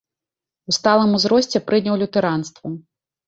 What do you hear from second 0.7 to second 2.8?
У сталым узросце прыняў лютэранства.